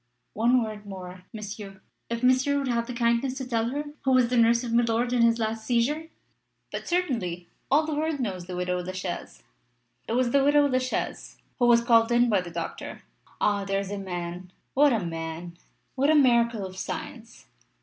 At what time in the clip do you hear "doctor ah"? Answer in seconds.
12.49-13.63